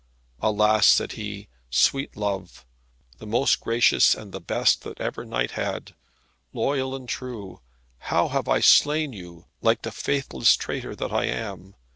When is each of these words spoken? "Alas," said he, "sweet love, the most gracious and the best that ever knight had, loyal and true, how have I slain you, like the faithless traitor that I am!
"Alas," 0.41 0.87
said 0.87 1.11
he, 1.11 1.47
"sweet 1.69 2.17
love, 2.17 2.65
the 3.19 3.27
most 3.27 3.61
gracious 3.61 4.15
and 4.15 4.31
the 4.31 4.41
best 4.41 4.81
that 4.81 4.99
ever 4.99 5.23
knight 5.23 5.51
had, 5.51 5.93
loyal 6.53 6.95
and 6.95 7.07
true, 7.07 7.61
how 8.09 8.27
have 8.27 8.47
I 8.49 8.61
slain 8.61 9.13
you, 9.13 9.45
like 9.61 9.83
the 9.83 9.91
faithless 9.91 10.55
traitor 10.55 10.95
that 10.95 11.13
I 11.13 11.25
am! 11.25 11.75